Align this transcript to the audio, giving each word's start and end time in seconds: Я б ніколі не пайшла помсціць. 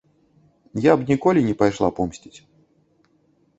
Я 0.91 0.95
б 1.01 1.09
ніколі 1.11 1.45
не 1.49 1.55
пайшла 1.61 1.89
помсціць. 2.01 2.35